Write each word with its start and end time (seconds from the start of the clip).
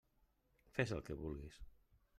Fes 0.77 0.95
el 0.97 1.05
que 1.11 1.19
vulguis. 1.21 1.63